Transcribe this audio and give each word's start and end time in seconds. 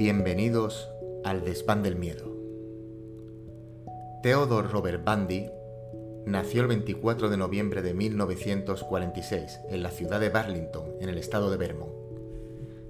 Bienvenidos 0.00 0.88
al 1.24 1.44
desván 1.44 1.82
del 1.82 1.94
miedo. 1.94 2.24
Theodore 4.22 4.66
Robert 4.68 5.04
Bundy 5.04 5.50
nació 6.24 6.62
el 6.62 6.68
24 6.68 7.28
de 7.28 7.36
noviembre 7.36 7.82
de 7.82 7.92
1946 7.92 9.60
en 9.68 9.82
la 9.82 9.90
ciudad 9.90 10.18
de 10.18 10.30
Burlington, 10.30 10.94
en 11.02 11.10
el 11.10 11.18
estado 11.18 11.50
de 11.50 11.58
Vermont. 11.58 11.92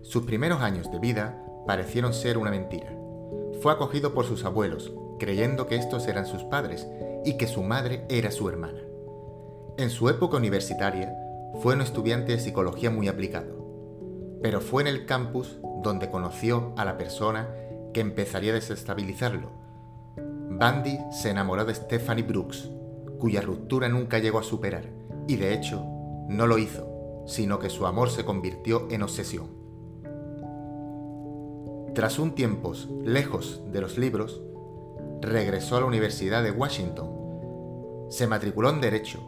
Sus 0.03 0.25
primeros 0.25 0.61
años 0.61 0.89
de 0.93 1.01
vida 1.01 1.45
parecieron 1.67 2.15
ser 2.15 2.39
una 2.39 2.53
mentira. 2.53 2.97
Fue 3.61 3.73
acogido 3.73 4.15
por 4.15 4.25
sus 4.25 4.45
abuelos, 4.45 4.93
creyendo 5.19 5.67
que 5.67 5.75
estos 5.75 6.07
eran 6.07 6.27
sus 6.27 6.45
padres 6.45 6.87
y 7.25 7.37
que 7.37 7.49
su 7.49 7.65
madre 7.65 8.05
era 8.09 8.31
su 8.31 8.49
hermana. 8.49 8.85
En 9.79 9.91
su 9.91 10.09
época 10.09 10.37
universitaria, 10.37 11.13
fue 11.61 11.75
un 11.75 11.81
estudiante 11.81 12.31
de 12.31 12.39
psicología 12.39 12.93
muy 12.93 13.09
aplicado, 13.09 14.39
pero 14.45 14.61
fue 14.61 14.83
en 14.83 14.87
el 14.87 15.07
campus 15.07 15.59
donde 15.83 16.11
conoció 16.11 16.73
a 16.77 16.85
la 16.85 16.97
persona 16.97 17.49
que 17.93 18.01
empezaría 18.01 18.53
a 18.53 18.55
desestabilizarlo. 18.55 19.51
Bandy 20.17 20.99
se 21.11 21.31
enamoró 21.31 21.65
de 21.65 21.75
Stephanie 21.75 22.25
Brooks, 22.25 22.69
cuya 23.19 23.41
ruptura 23.41 23.89
nunca 23.89 24.19
llegó 24.19 24.39
a 24.39 24.45
superar, 24.45 24.85
y 25.27 25.37
de 25.37 25.55
hecho 25.55 25.85
no 26.29 26.47
lo 26.47 26.59
hizo, 26.59 27.25
sino 27.27 27.59
que 27.59 27.71
su 27.71 27.87
amor 27.87 28.11
se 28.11 28.25
convirtió 28.25 28.89
en 28.91 29.03
obsesión. 29.03 29.61
Tras 31.95 32.19
un 32.19 32.35
tiempo 32.35 32.73
lejos 33.03 33.63
de 33.73 33.81
los 33.81 33.99
libros, 33.99 34.41
regresó 35.21 35.77
a 35.77 35.81
la 35.81 35.87
Universidad 35.87 36.43
de 36.43 36.53
Washington. 36.53 38.07
Se 38.11 38.27
matriculó 38.27 38.71
en 38.71 38.81
Derecho, 38.81 39.21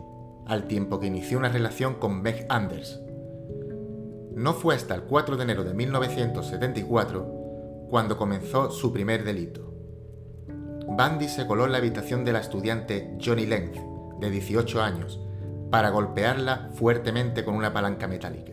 al 0.47 0.67
tiempo 0.67 1.01
que 1.01 1.07
inició 1.07 1.39
una 1.39 1.49
relación 1.49 1.95
con 1.95 2.23
Meg 2.23 2.47
Anders, 2.49 3.01
no 4.35 4.55
fue 4.55 4.75
hasta 4.75 4.95
el 4.95 5.03
4 5.03 5.37
de 5.37 5.43
enero 5.43 5.65
de 5.65 5.75
1974 5.75 7.87
cuando 7.91 8.17
comenzó 8.17 8.71
su 8.71 8.93
primer 8.93 9.25
delito. 9.25 9.73
Bandy 10.89 11.29
se 11.29 11.47
coló 11.47 11.67
en 11.67 11.73
la 11.73 11.79
habitación 11.79 12.25
de 12.25 12.33
la 12.33 12.41
estudiante 12.41 13.17
Johnny 13.25 13.47
Length, 13.47 13.79
de 14.21 14.31
18 14.31 14.83
años, 14.83 15.21
para 15.71 15.91
golpearla 15.91 16.71
fuertemente 16.75 17.45
con 17.45 17.55
una 17.55 17.73
palanca 17.73 18.09
metálica. 18.09 18.53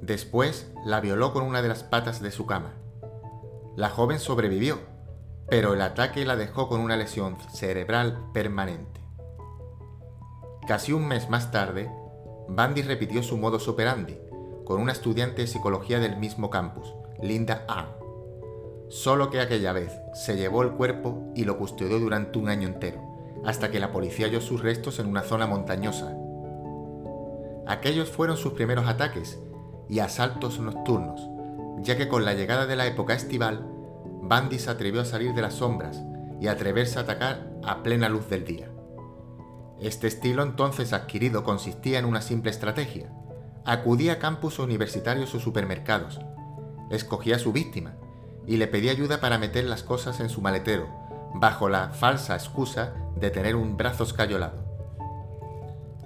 Después 0.00 0.70
la 0.84 1.00
violó 1.00 1.32
con 1.32 1.44
una 1.44 1.62
de 1.62 1.68
las 1.68 1.82
patas 1.82 2.20
de 2.20 2.30
su 2.30 2.46
cama. 2.46 2.74
La 3.76 3.90
joven 3.90 4.20
sobrevivió, 4.20 4.78
pero 5.48 5.74
el 5.74 5.80
ataque 5.80 6.24
la 6.24 6.36
dejó 6.36 6.68
con 6.68 6.80
una 6.80 6.96
lesión 6.96 7.36
cerebral 7.52 8.30
permanente. 8.32 9.00
Casi 10.66 10.92
un 10.92 11.06
mes 11.06 11.28
más 11.28 11.50
tarde, 11.50 11.90
Bandy 12.48 12.82
repitió 12.82 13.22
su 13.22 13.36
modo 13.36 13.58
operandi, 13.66 14.18
con 14.64 14.80
una 14.80 14.92
estudiante 14.92 15.42
de 15.42 15.48
psicología 15.48 16.00
del 16.00 16.16
mismo 16.16 16.50
campus, 16.50 16.94
Linda 17.22 17.64
Arm. 17.68 17.90
Solo 18.88 19.30
que 19.30 19.40
aquella 19.40 19.72
vez 19.72 19.92
se 20.14 20.36
llevó 20.36 20.62
el 20.62 20.72
cuerpo 20.72 21.32
y 21.34 21.44
lo 21.44 21.58
custodió 21.58 21.98
durante 21.98 22.38
un 22.38 22.48
año 22.48 22.68
entero, 22.68 23.00
hasta 23.44 23.70
que 23.70 23.80
la 23.80 23.92
policía 23.92 24.26
halló 24.26 24.40
sus 24.40 24.62
restos 24.62 24.98
en 24.98 25.06
una 25.06 25.22
zona 25.22 25.46
montañosa. 25.46 26.16
Aquellos 27.66 28.10
fueron 28.10 28.36
sus 28.36 28.52
primeros 28.52 28.86
ataques 28.86 29.38
y 29.88 29.98
asaltos 29.98 30.58
nocturnos, 30.60 31.28
ya 31.82 31.96
que 31.96 32.08
con 32.08 32.24
la 32.24 32.34
llegada 32.34 32.66
de 32.66 32.76
la 32.76 32.86
época 32.86 33.14
estival, 33.14 33.66
Bandy 34.22 34.58
se 34.58 34.70
atrevió 34.70 35.02
a 35.02 35.06
salir 35.06 35.34
de 35.34 35.42
las 35.42 35.54
sombras 35.54 36.02
y 36.40 36.46
atreverse 36.46 36.98
a 36.98 37.02
atacar 37.02 37.50
a 37.62 37.82
plena 37.82 38.08
luz 38.08 38.28
del 38.28 38.44
día. 38.44 38.70
Este 39.80 40.06
estilo 40.06 40.42
entonces 40.42 40.92
adquirido 40.92 41.42
consistía 41.42 41.98
en 41.98 42.04
una 42.04 42.22
simple 42.22 42.50
estrategia, 42.50 43.10
acudía 43.64 44.14
a 44.14 44.18
campus 44.18 44.58
universitarios 44.58 45.34
o 45.34 45.40
supermercados, 45.40 46.20
escogía 46.90 47.36
a 47.36 47.38
su 47.38 47.52
víctima 47.52 47.94
y 48.46 48.58
le 48.58 48.66
pedía 48.66 48.92
ayuda 48.92 49.20
para 49.20 49.38
meter 49.38 49.64
las 49.64 49.82
cosas 49.82 50.20
en 50.20 50.28
su 50.28 50.40
maletero, 50.40 50.88
bajo 51.34 51.68
la 51.68 51.90
falsa 51.90 52.34
excusa 52.34 52.94
de 53.16 53.30
tener 53.30 53.56
un 53.56 53.76
brazo 53.76 54.04
escayolado. 54.04 54.64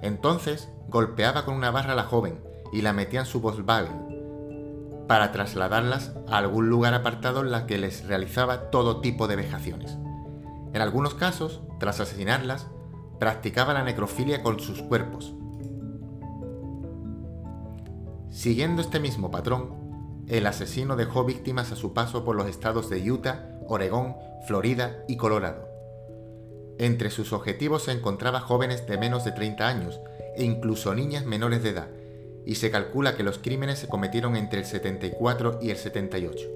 Entonces 0.01 0.69
golpeaba 0.87 1.45
con 1.45 1.55
una 1.55 1.71
barra 1.71 1.93
a 1.93 1.95
la 1.95 2.03
joven 2.03 2.41
y 2.71 2.81
la 2.81 2.93
metía 2.93 3.21
en 3.21 3.25
su 3.25 3.41
Volkswagen 3.41 4.09
para 5.07 5.31
trasladarlas 5.31 6.13
a 6.29 6.37
algún 6.37 6.69
lugar 6.69 6.93
apartado 6.93 7.41
en 7.41 7.51
la 7.51 7.65
que 7.65 7.79
les 7.79 8.05
realizaba 8.05 8.69
todo 8.69 9.01
tipo 9.01 9.27
de 9.27 9.35
vejaciones. 9.35 9.97
En 10.71 10.81
algunos 10.81 11.15
casos, 11.15 11.61
tras 11.79 11.99
asesinarlas, 11.99 12.67
practicaba 13.19 13.73
la 13.73 13.83
necrofilia 13.83 14.43
con 14.43 14.59
sus 14.59 14.83
cuerpos, 14.83 15.33
Siguiendo 18.31 18.81
este 18.81 18.99
mismo 18.99 19.31
patrón, 19.31 20.25
el 20.27 20.45
asesino 20.45 20.95
dejó 20.95 21.25
víctimas 21.25 21.71
a 21.71 21.75
su 21.75 21.93
paso 21.93 22.23
por 22.23 22.35
los 22.35 22.47
estados 22.47 22.89
de 22.89 23.11
Utah, 23.11 23.49
Oregón, 23.67 24.15
Florida 24.47 25.03
y 25.07 25.17
Colorado. 25.17 25.67
Entre 26.77 27.09
sus 27.09 27.33
objetivos 27.33 27.83
se 27.83 27.91
encontraba 27.91 28.39
jóvenes 28.39 28.85
de 28.87 28.97
menos 28.97 29.25
de 29.25 29.31
30 29.31 29.67
años 29.67 29.99
e 30.37 30.43
incluso 30.43 30.93
niñas 30.93 31.25
menores 31.25 31.63
de 31.63 31.69
edad, 31.69 31.89
y 32.45 32.55
se 32.55 32.71
calcula 32.71 33.15
que 33.15 33.23
los 33.23 33.39
crímenes 33.39 33.79
se 33.79 33.87
cometieron 33.87 34.35
entre 34.35 34.59
el 34.59 34.65
74 34.65 35.59
y 35.61 35.71
el 35.71 35.77
78. 35.77 36.47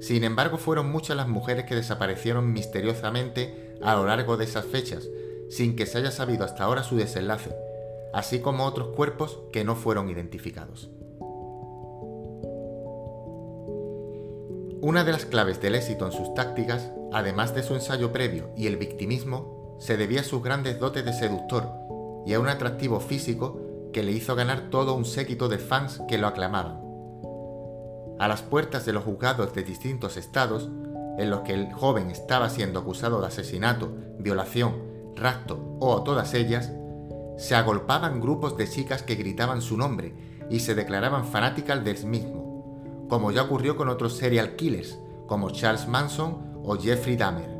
Sin 0.00 0.24
embargo, 0.24 0.58
fueron 0.58 0.90
muchas 0.90 1.16
las 1.16 1.28
mujeres 1.28 1.64
que 1.64 1.76
desaparecieron 1.76 2.52
misteriosamente 2.52 3.78
a 3.82 3.94
lo 3.94 4.04
largo 4.04 4.36
de 4.36 4.44
esas 4.44 4.66
fechas, 4.66 5.08
sin 5.48 5.76
que 5.76 5.86
se 5.86 5.98
haya 5.98 6.10
sabido 6.10 6.44
hasta 6.44 6.64
ahora 6.64 6.82
su 6.82 6.96
desenlace, 6.96 7.54
así 8.12 8.40
como 8.40 8.64
otros 8.64 8.88
cuerpos 8.88 9.40
que 9.52 9.64
no 9.64 9.74
fueron 9.74 10.08
identificados. 10.08 10.90
Una 14.80 15.04
de 15.04 15.12
las 15.12 15.26
claves 15.26 15.60
del 15.60 15.76
éxito 15.76 16.06
en 16.06 16.12
sus 16.12 16.34
tácticas, 16.34 16.90
además 17.12 17.54
de 17.54 17.62
su 17.62 17.74
ensayo 17.74 18.12
previo 18.12 18.50
y 18.56 18.66
el 18.66 18.76
victimismo, 18.76 19.76
se 19.78 19.96
debía 19.96 20.22
a 20.22 20.24
sus 20.24 20.42
grandes 20.42 20.80
dotes 20.80 21.04
de 21.04 21.12
seductor 21.12 21.68
y 22.26 22.34
a 22.34 22.40
un 22.40 22.48
atractivo 22.48 22.98
físico 22.98 23.60
que 23.92 24.02
le 24.02 24.12
hizo 24.12 24.34
ganar 24.34 24.70
todo 24.70 24.94
un 24.94 25.04
séquito 25.04 25.48
de 25.48 25.58
fans 25.58 26.00
que 26.08 26.18
lo 26.18 26.26
aclamaban. 26.26 26.80
A 28.18 28.28
las 28.28 28.42
puertas 28.42 28.84
de 28.84 28.92
los 28.92 29.04
juzgados 29.04 29.54
de 29.54 29.62
distintos 29.62 30.16
estados, 30.16 30.68
en 31.18 31.30
los 31.30 31.42
que 31.42 31.54
el 31.54 31.72
joven 31.72 32.10
estaba 32.10 32.48
siendo 32.48 32.80
acusado 32.80 33.20
de 33.20 33.26
asesinato, 33.26 33.92
violación, 34.18 34.82
rapto 35.14 35.76
o 35.78 36.02
todas 36.02 36.34
ellas, 36.34 36.72
se 37.42 37.56
agolpaban 37.56 38.20
grupos 38.20 38.56
de 38.56 38.68
chicas 38.68 39.02
que 39.02 39.16
gritaban 39.16 39.62
su 39.62 39.76
nombre 39.76 40.14
y 40.48 40.60
se 40.60 40.76
declaraban 40.76 41.24
fanáticas 41.24 41.84
del 41.84 42.06
mismo, 42.06 43.04
como 43.08 43.32
ya 43.32 43.42
ocurrió 43.42 43.76
con 43.76 43.88
otros 43.88 44.16
serial 44.16 44.54
killers, 44.54 44.96
como 45.26 45.50
Charles 45.50 45.88
Manson 45.88 46.60
o 46.62 46.76
Jeffrey 46.76 47.16
Dahmer. 47.16 47.50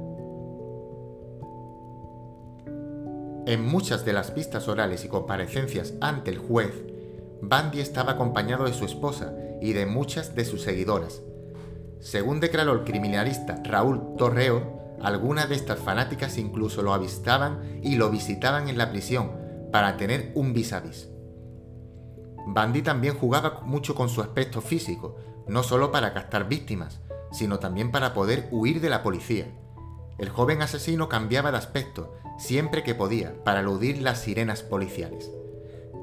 En 3.47 3.67
muchas 3.67 4.05
de 4.05 4.13
las 4.13 4.37
vistas 4.37 4.69
orales 4.69 5.05
y 5.05 5.09
comparecencias 5.09 5.95
ante 6.01 6.31
el 6.31 6.39
juez, 6.39 6.73
Bandy 7.41 7.81
estaba 7.81 8.13
acompañado 8.13 8.67
de 8.67 8.75
su 8.75 8.85
esposa 8.85 9.35
y 9.61 9.73
de 9.73 9.85
muchas 9.85 10.37
de 10.37 10.45
sus 10.45 10.63
seguidoras. 10.63 11.23
Según 11.99 12.39
declaró 12.39 12.73
el 12.73 12.85
criminalista 12.85 13.61
Raúl 13.65 14.15
Torreo, 14.17 14.81
algunas 15.03 15.49
de 15.49 15.57
estas 15.57 15.81
fanáticas 15.81 16.39
incluso 16.39 16.83
lo 16.83 16.95
avistaban 16.95 17.81
y 17.83 17.97
lo 17.97 18.11
visitaban 18.11 18.69
en 18.69 18.79
la 18.79 18.89
prisión 18.89 19.42
para 19.73 19.97
tener 19.97 20.31
un 20.35 20.53
vis 20.53 20.73
a 20.75 20.81
vis. 20.81 21.09
Bandy 22.47 22.83
también 22.83 23.17
jugaba 23.17 23.63
mucho 23.65 23.95
con 23.95 24.09
su 24.09 24.21
aspecto 24.21 24.61
físico, 24.61 25.17
no 25.49 25.63
solo 25.63 25.91
para 25.91 26.13
captar 26.13 26.49
víctimas, 26.49 27.01
sino 27.33 27.59
también 27.59 27.91
para 27.91 28.13
poder 28.13 28.49
huir 28.51 28.81
de 28.81 28.91
la 28.91 29.03
policía. 29.03 29.47
El 30.19 30.29
joven 30.29 30.61
asesino 30.61 31.09
cambiaba 31.09 31.51
de 31.51 31.59
aspecto 31.59 32.15
siempre 32.39 32.83
que 32.83 32.95
podía 32.95 33.43
para 33.45 33.61
eludir 33.61 34.03
las 34.03 34.21
sirenas 34.21 34.63
policiales. 34.63 35.31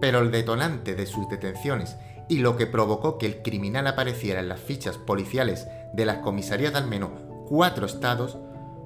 Pero 0.01 0.19
el 0.19 0.31
detonante 0.31 0.95
de 0.95 1.05
sus 1.05 1.29
detenciones 1.29 1.95
y 2.27 2.39
lo 2.39 2.57
que 2.57 2.67
provocó 2.67 3.17
que 3.17 3.25
el 3.27 3.41
criminal 3.41 3.85
apareciera 3.87 4.39
en 4.39 4.49
las 4.49 4.59
fichas 4.59 4.97
policiales 4.97 5.67
de 5.93 6.05
las 6.05 6.17
comisarías 6.17 6.73
de 6.73 6.79
al 6.79 6.87
menos 6.87 7.11
cuatro 7.47 7.85
estados 7.85 8.37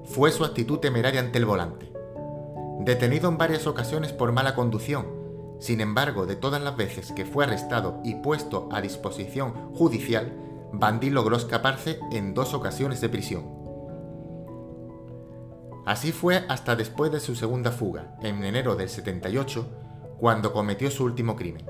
fue 0.04 0.30
su 0.30 0.44
actitud 0.44 0.78
temeraria 0.78 1.20
ante 1.20 1.38
el 1.38 1.46
volante 1.46 1.93
detenido 2.80 3.28
en 3.28 3.38
varias 3.38 3.66
ocasiones 3.66 4.12
por 4.12 4.32
mala 4.32 4.54
conducción. 4.54 5.06
Sin 5.60 5.80
embargo, 5.80 6.26
de 6.26 6.36
todas 6.36 6.62
las 6.62 6.76
veces 6.76 7.12
que 7.12 7.24
fue 7.24 7.44
arrestado 7.44 8.00
y 8.04 8.16
puesto 8.16 8.68
a 8.72 8.80
disposición 8.80 9.72
judicial, 9.74 10.32
Bandy 10.72 11.10
logró 11.10 11.36
escaparse 11.36 12.00
en 12.10 12.34
dos 12.34 12.52
ocasiones 12.54 13.00
de 13.00 13.08
prisión. 13.08 13.64
Así 15.86 16.12
fue 16.12 16.44
hasta 16.48 16.76
después 16.76 17.12
de 17.12 17.20
su 17.20 17.34
segunda 17.34 17.70
fuga, 17.70 18.16
en 18.22 18.42
enero 18.44 18.74
del 18.74 18.88
78, 18.88 19.66
cuando 20.18 20.52
cometió 20.52 20.90
su 20.90 21.04
último 21.04 21.36
crimen. 21.36 21.66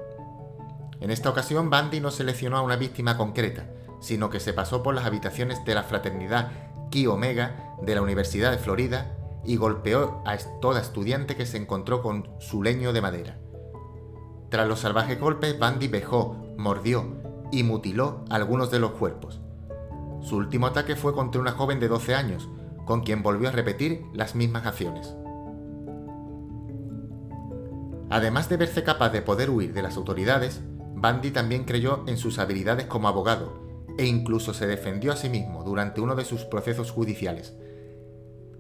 En 1.01 1.11
esta 1.11 1.29
ocasión, 1.29 1.69
Bandy 1.69 2.01
no 2.01 2.11
seleccionó 2.11 2.57
a 2.57 2.63
una 2.63 2.77
víctima 2.77 3.17
concreta, 3.17 3.67
sino 4.01 4.31
que 4.31 4.41
se 4.41 4.53
pasó 4.53 4.83
por 4.83 4.95
las 4.95 5.05
habitaciones 5.05 5.65
de 5.65 5.75
la 5.75 5.83
fraternidad 5.83 6.51
Chi 6.91 7.07
Omega 7.07 7.75
de 7.83 7.95
la 7.95 8.03
Universidad 8.03 8.53
de 8.53 8.59
Florida 8.59 9.17
y 9.45 9.57
golpeó 9.57 10.23
a 10.25 10.37
toda 10.61 10.81
estudiante 10.81 11.37
que 11.37 11.47
se 11.47 11.57
encontró 11.57 12.03
con 12.03 12.29
su 12.39 12.63
leño 12.63 12.93
de 12.93 13.01
madera. 13.01 13.39
Tras 14.51 14.69
los 14.69 14.81
salvajes 14.81 15.19
golpes, 15.19 15.59
Bandy 15.59 15.89
vejó, 15.89 16.37
mordió 16.57 17.05
y 17.51 17.63
mutiló 17.63 18.25
algunos 18.31 18.71
de 18.71 18.79
los 18.79 18.93
cuerpos. 18.93 19.41
Su 20.23 20.37
último 20.37 20.67
ataque 20.67 20.97
fue 20.97 21.13
contra 21.13 21.41
una 21.41 21.53
joven 21.53 21.81
de 21.81 21.89
12 21.89 22.15
años, 22.15 22.49
con 22.85 23.03
quien 23.03 23.23
volvió 23.23 23.49
a 23.49 23.53
repetir 23.53 24.05
las 24.13 24.35
mismas 24.35 24.67
acciones. 24.67 25.15
Además 28.11 28.49
de 28.49 28.57
verse 28.57 28.85
capaz 28.85 29.11
de 29.11 29.23
poder 29.23 29.51
huir 29.51 29.73
de 29.73 29.83
las 29.83 29.97
autoridades, 29.97 30.63
Bundy 30.95 31.31
también 31.31 31.65
creyó 31.65 32.05
en 32.07 32.17
sus 32.17 32.39
habilidades 32.39 32.87
como 32.87 33.09
abogado 33.09 33.65
e 33.99 34.07
incluso 34.07 34.55
se 34.55 34.67
defendió 34.67 35.13
a 35.13 35.17
sí 35.17 35.29
mismo 35.29 35.65
durante 35.65 36.01
uno 36.01 36.15
de 36.15 36.25
sus 36.25 36.45
procesos 36.45 36.91
judiciales, 36.91 37.57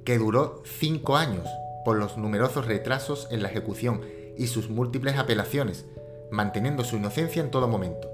que 0.04 0.18
duró 0.18 0.62
cinco 0.78 1.16
años 1.16 1.46
por 1.84 1.96
los 1.96 2.16
numerosos 2.16 2.66
retrasos 2.66 3.28
en 3.30 3.42
la 3.42 3.48
ejecución 3.48 4.02
y 4.36 4.46
sus 4.48 4.68
múltiples 4.68 5.16
apelaciones, 5.16 5.86
manteniendo 6.30 6.84
su 6.84 6.96
inocencia 6.96 7.42
en 7.42 7.50
todo 7.50 7.68
momento. 7.68 8.10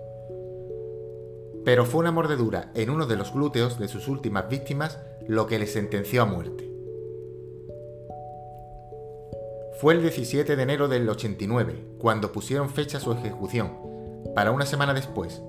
Pero 1.64 1.84
fue 1.84 2.00
una 2.00 2.12
mordedura 2.12 2.70
en 2.74 2.90
uno 2.90 3.06
de 3.06 3.16
los 3.16 3.32
glúteos 3.32 3.78
de 3.78 3.88
sus 3.88 4.08
últimas 4.08 4.48
víctimas 4.48 4.98
lo 5.26 5.46
que 5.46 5.58
le 5.58 5.66
sentenció 5.66 6.22
a 6.22 6.26
muerte. 6.26 6.68
Fue 9.80 9.94
el 9.94 10.02
17 10.02 10.56
de 10.56 10.62
enero 10.62 10.88
del 10.88 11.08
89 11.08 11.84
cuando 11.98 12.32
pusieron 12.32 12.68
fecha 12.68 12.98
a 12.98 13.00
su 13.00 13.12
ejecución, 13.12 13.72
para 14.34 14.50
una 14.50 14.66
semana 14.66 14.92
después. 14.92 15.40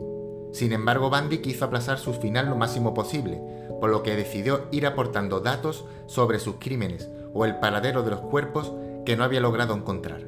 Sin 0.54 0.74
embargo, 0.74 1.10
Bandy 1.10 1.40
quiso 1.40 1.66
aplazar 1.66 1.98
su 1.98 2.14
final 2.14 2.50
lo 2.50 2.56
máximo 2.56 2.94
posible, 2.94 3.42
por 3.82 3.90
lo 3.90 4.04
que 4.04 4.16
decidió 4.16 4.68
ir 4.72 4.86
aportando 4.86 5.40
datos 5.40 5.86
sobre 6.06 6.40
sus 6.40 6.58
crímenes 6.60 7.10
o 7.34 7.46
el 7.46 7.58
paradero 7.58 8.04
de 8.04 8.12
los 8.12 8.22
cuerpos 8.22 8.72
que 9.08 9.18
no 9.18 9.24
había 9.24 9.42
logrado 9.42 9.74
encontrar. 9.74 10.22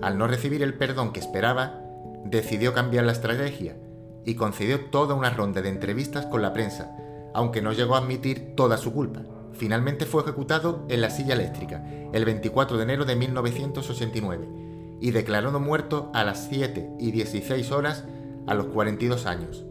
Al 0.00 0.16
no 0.16 0.28
recibir 0.28 0.62
el 0.62 0.74
perdón 0.74 1.12
que 1.12 1.18
esperaba, 1.18 1.80
decidió 2.24 2.72
cambiar 2.72 3.04
la 3.04 3.12
estrategia 3.12 3.76
y 4.24 4.36
concedió 4.36 4.84
toda 4.86 5.16
una 5.16 5.30
ronda 5.30 5.62
de 5.62 5.68
entrevistas 5.68 6.26
con 6.26 6.42
la 6.42 6.52
prensa, 6.52 6.96
aunque 7.34 7.60
no 7.60 7.72
llegó 7.72 7.96
a 7.96 7.98
admitir 7.98 8.54
toda 8.54 8.76
su 8.76 8.92
culpa. 8.92 9.22
Finalmente 9.52 10.06
fue 10.06 10.22
ejecutado 10.22 10.86
en 10.88 11.00
la 11.00 11.10
silla 11.10 11.34
eléctrica 11.34 11.84
el 12.12 12.24
24 12.24 12.76
de 12.76 12.84
enero 12.84 13.04
de 13.04 13.16
1989 13.16 14.48
y 15.00 15.10
declarado 15.10 15.58
muerto 15.58 16.12
a 16.14 16.22
las 16.22 16.46
7 16.48 16.88
y 17.00 17.10
16 17.10 17.72
horas 17.72 18.04
a 18.46 18.54
los 18.54 18.66
42 18.66 19.26
años, 19.26 19.64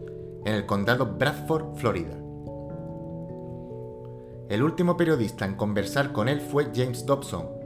en 0.44 0.54
el 0.54 0.66
condado 0.66 1.16
Bradford, 1.18 1.78
Florida. 1.78 2.19
El 4.50 4.64
último 4.64 4.98
periodista 4.98 5.46
en 5.46 5.56
conversar 5.56 6.12
con 6.12 6.28
él 6.28 6.42
fue 6.42 6.72
James 6.76 7.06
Dobson, 7.06 7.60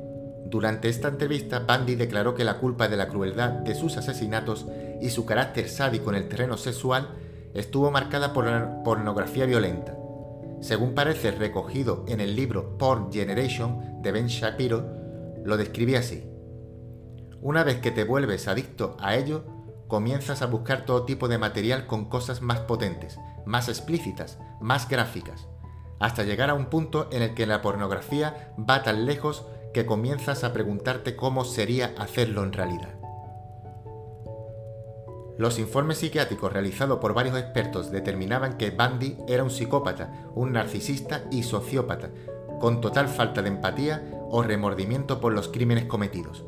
durante 0.54 0.88
esta 0.88 1.08
entrevista, 1.08 1.66
Bundy 1.68 1.96
declaró 1.96 2.36
que 2.36 2.44
la 2.44 2.60
culpa 2.60 2.88
de 2.88 2.96
la 2.96 3.08
crueldad 3.08 3.50
de 3.50 3.74
sus 3.74 3.98
asesinatos 3.98 4.68
y 5.02 5.10
su 5.10 5.26
carácter 5.26 5.68
sádico 5.68 6.12
en 6.12 6.18
el 6.18 6.30
terreno 6.30 6.58
sexual 6.58 7.10
estuvo 7.56 7.90
marcada 7.90 8.34
por 8.34 8.46
la 8.46 8.84
pornografía 8.84 9.48
violenta. 9.48 9.98
Según 10.62 10.94
parece 10.94 11.32
recogido 11.32 12.06
en 12.08 12.22
el 12.22 12.36
libro 12.36 12.78
Porn 12.78 13.12
Generation 13.12 14.04
de 14.04 14.12
Ben 14.12 14.28
Shapiro, 14.28 14.86
lo 15.44 15.58
describía 15.58 16.02
así. 16.02 16.24
Una 17.42 17.64
vez 17.64 17.80
que 17.80 17.90
te 17.90 18.04
vuelves 18.04 18.48
adicto 18.48 18.96
a 19.00 19.16
ello, 19.16 19.46
comienzas 19.88 20.44
a 20.44 20.46
buscar 20.46 20.86
todo 20.86 21.04
tipo 21.04 21.30
de 21.30 21.40
material 21.40 21.88
con 21.88 22.06
cosas 22.10 22.44
más 22.44 22.60
potentes, 22.60 23.18
más 23.48 23.70
explícitas, 23.70 24.38
más 24.62 24.88
gráficas, 24.88 25.48
hasta 26.00 26.24
llegar 26.24 26.50
a 26.50 26.54
un 26.54 26.66
punto 26.66 27.08
en 27.12 27.22
el 27.22 27.34
que 27.34 27.46
la 27.46 27.62
pornografía 27.62 28.54
va 28.58 28.84
tan 28.84 29.06
lejos 29.06 29.46
que 29.74 29.86
comienzas 29.86 30.44
a 30.44 30.54
preguntarte 30.54 31.16
cómo 31.16 31.46
sería 31.46 31.94
hacerlo 31.98 32.44
en 32.44 32.54
realidad. 32.54 32.90
Los 35.38 35.58
informes 35.58 35.98
psiquiátricos 35.98 36.54
realizados 36.54 37.00
por 37.00 37.16
varios 37.16 37.38
expertos 37.38 37.92
determinaban 37.92 38.58
que 38.58 38.70
Bundy 38.70 39.18
era 39.28 39.44
un 39.44 39.50
psicópata, 39.50 40.28
un 40.36 40.52
narcisista 40.52 41.24
y 41.32 41.42
sociópata, 41.42 42.12
con 42.60 42.82
total 42.82 43.08
falta 43.08 43.42
de 43.42 43.50
empatía 43.50 44.10
o 44.30 44.44
remordimiento 44.44 45.20
por 45.20 45.34
los 45.34 45.48
crímenes 45.48 45.86
cometidos. 45.86 46.46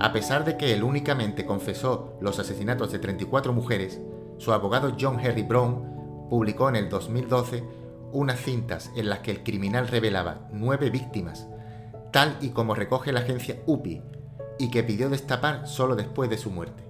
A 0.00 0.12
pesar 0.12 0.44
de 0.44 0.56
que 0.56 0.74
él 0.74 0.82
únicamente 0.82 1.46
confesó 1.46 2.18
los 2.20 2.38
asesinatos 2.38 2.92
de 2.92 2.98
34 2.98 3.52
mujeres, 3.52 4.00
su 4.36 4.52
abogado 4.52 4.94
John 5.00 5.18
Henry 5.18 5.42
Brown 5.42 6.28
publicó 6.28 6.68
en 6.68 6.76
el 6.76 6.88
2012 6.88 7.64
unas 8.12 8.40
cintas 8.40 8.90
en 8.96 9.08
las 9.08 9.20
que 9.20 9.30
el 9.30 9.42
criminal 9.42 9.88
revelaba 9.88 10.48
nueve 10.52 10.90
víctimas 10.90 11.48
tal 12.12 12.36
y 12.40 12.50
como 12.50 12.74
recoge 12.74 13.10
la 13.10 13.20
agencia 13.20 13.56
UPI, 13.66 14.02
y 14.58 14.70
que 14.70 14.84
pidió 14.84 15.08
destapar 15.08 15.66
solo 15.66 15.96
después 15.96 16.30
de 16.30 16.38
su 16.38 16.50
muerte. 16.50 16.84